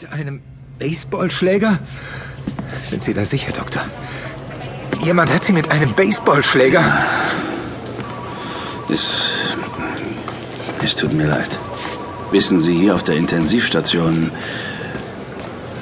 [0.00, 0.40] Mit einem
[0.80, 1.78] Baseballschläger?
[2.82, 3.82] Sind Sie da sicher, Doktor?
[5.04, 6.82] Jemand hat Sie mit einem Baseballschläger.
[8.88, 9.34] Es.
[10.82, 11.60] Es tut mir leid.
[12.32, 14.32] Wissen Sie, hier auf der Intensivstation.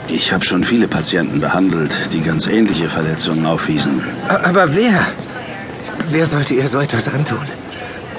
[0.08, 4.04] Ich habe schon viele Patienten behandelt, die ganz ähnliche Verletzungen aufwiesen.
[4.28, 5.06] Aber wer?
[6.10, 7.46] Wer sollte ihr so etwas antun?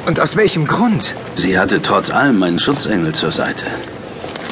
[0.07, 1.13] Und aus welchem Grund?
[1.35, 3.67] Sie hatte trotz allem einen Schutzengel zur Seite.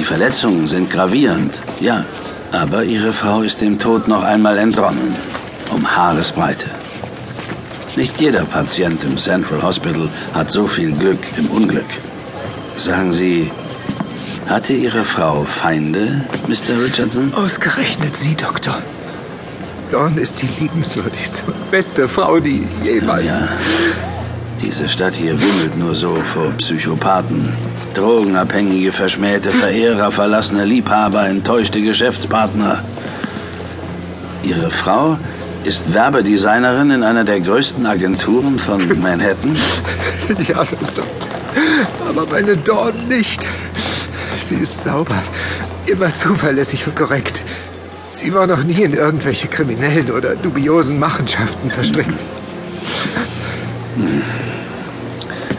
[0.01, 2.03] Die Verletzungen sind gravierend, ja.
[2.51, 5.15] Aber ihre Frau ist dem Tod noch einmal entronnen.
[5.71, 6.71] Um Haaresbreite.
[7.95, 11.85] Nicht jeder Patient im Central Hospital hat so viel Glück im Unglück.
[12.77, 13.51] Sagen Sie,
[14.47, 16.83] hatte Ihre Frau Feinde, Mr.
[16.83, 17.31] Richardson?
[17.35, 18.81] Ausgerechnet Sie, Doktor.
[19.91, 23.37] Dawn ist die liebenswürdigste beste Frau, die jemals.
[23.37, 23.49] Ja.
[24.61, 27.49] Diese Stadt hier wimmelt nur so vor Psychopathen.
[27.95, 32.83] Drogenabhängige, verschmähte Verehrer, verlassene Liebhaber, enttäuschte Geschäftspartner.
[34.43, 35.17] Ihre Frau
[35.63, 39.55] ist Werbedesignerin in einer der größten Agenturen von Manhattan.
[40.47, 40.63] Ja.
[42.07, 43.47] Aber meine Dawn nicht.
[44.39, 45.21] Sie ist sauber,
[45.85, 47.43] immer zuverlässig und korrekt.
[48.11, 52.23] Sie war noch nie in irgendwelche kriminellen oder dubiosen Machenschaften verstrickt.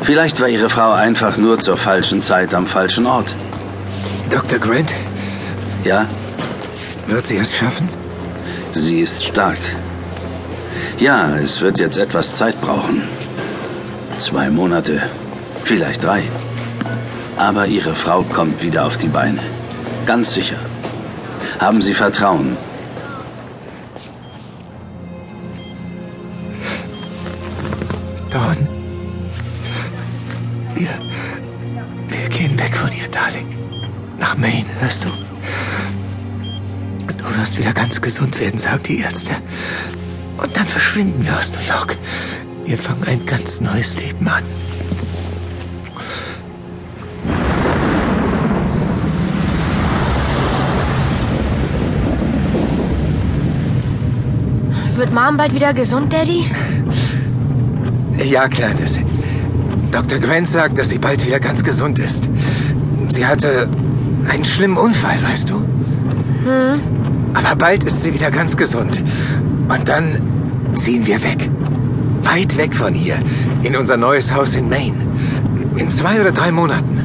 [0.03, 3.35] Vielleicht war ihre Frau einfach nur zur falschen Zeit am falschen Ort.
[4.31, 4.59] Dr.
[4.59, 4.95] Grant,
[5.85, 6.07] Ja,
[7.07, 7.89] wird sie es schaffen?
[8.73, 9.59] sie ist stark.
[10.99, 13.03] Ja, es wird jetzt etwas Zeit brauchen.
[14.19, 15.03] Zwei Monate,
[15.65, 16.23] vielleicht drei.
[17.37, 19.41] Aber Ihre Frau kommt wieder auf die Beine.
[20.07, 20.57] Ganz sicher.
[21.59, 22.57] Haben Sie Vertrauen.
[28.31, 28.82] Dawn.
[30.83, 30.89] Wir.
[32.09, 33.47] Wir gehen weg von hier, Darling.
[34.19, 35.09] Nach Maine, hörst du?
[37.07, 39.35] Du wirst wieder ganz gesund werden, sagen die Ärzte.
[40.39, 41.97] Und dann verschwinden wir aus New York.
[42.65, 44.43] Wir fangen ein ganz neues Leben an.
[54.97, 56.51] Wird Mom bald wieder gesund, Daddy?
[58.25, 58.99] Ja, Kleines.
[59.93, 60.19] Dr.
[60.21, 62.29] Grant sagt, dass sie bald wieder ganz gesund ist.
[63.09, 63.69] Sie hatte
[64.27, 65.63] einen schlimmen Unfall, weißt du?
[67.35, 69.03] Aber bald ist sie wieder ganz gesund.
[69.69, 70.19] Und dann
[70.75, 71.51] ziehen wir weg.
[72.23, 73.17] Weit weg von hier.
[73.63, 74.97] In unser neues Haus in Maine.
[75.77, 76.99] In zwei oder drei Monaten.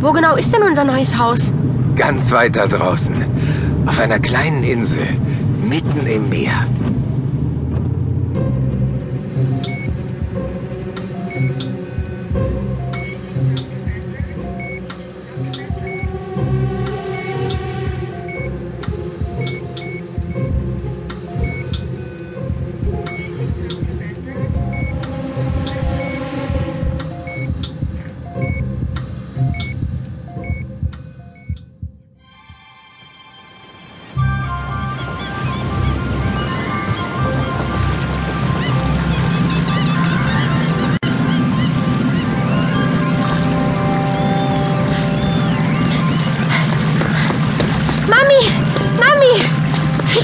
[0.00, 1.52] Wo genau ist denn unser neues Haus?
[1.96, 3.16] Ganz weit da draußen.
[3.86, 5.06] Auf einer kleinen Insel.
[5.68, 6.66] Mitten im Meer.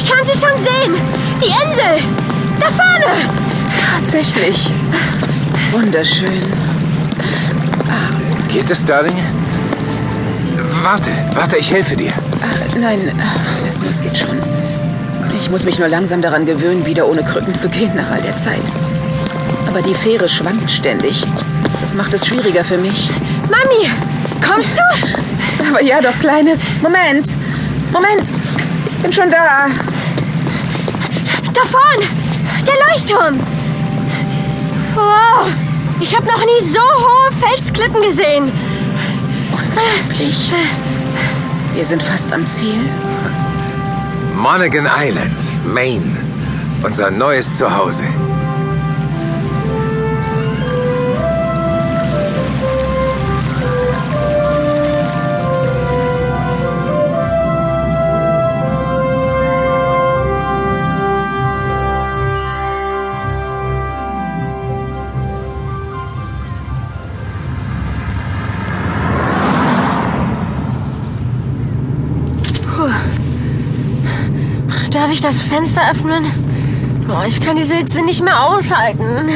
[0.00, 0.94] Ich kann sie schon sehen!
[1.42, 2.08] Die Insel!
[2.60, 3.12] Da vorne!
[3.98, 4.70] Tatsächlich.
[5.72, 6.40] Wunderschön.
[8.48, 9.16] Geht es, Darling?
[10.84, 12.12] Warte, warte, ich helfe dir.
[12.40, 13.10] Ah, Nein,
[13.66, 14.38] das das geht schon.
[15.36, 18.36] Ich muss mich nur langsam daran gewöhnen, wieder ohne Krücken zu gehen nach all der
[18.36, 18.62] Zeit.
[19.66, 21.26] Aber die Fähre schwankt ständig.
[21.80, 23.10] Das macht es schwieriger für mich.
[23.50, 23.90] Mami!
[24.46, 25.68] Kommst du?
[25.68, 26.60] Aber ja doch, Kleines.
[26.82, 27.30] Moment.
[27.92, 28.28] Moment.
[28.98, 29.68] Ich bin schon da.
[31.54, 32.02] Da vorne!
[32.66, 33.38] Der Leuchtturm!
[34.96, 35.46] Wow!
[36.00, 38.50] Ich habe noch nie so hohe Felsklippen gesehen.
[39.52, 40.50] Unglaublich.
[41.74, 42.90] Wir sind fast am Ziel.
[44.34, 46.16] Monaghan Island, Maine.
[46.82, 48.02] Unser neues Zuhause.
[75.08, 76.22] Darf ich das Fenster öffnen?
[77.08, 79.30] Oh, ich kann diese Hitze nicht mehr aushalten.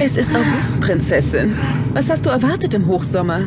[0.00, 1.56] Es ist August, Prinzessin.
[1.92, 3.42] Was hast du erwartet im Hochsommer?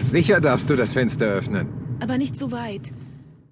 [0.00, 1.68] Sicher darfst du das Fenster öffnen.
[2.00, 2.90] Aber nicht so weit.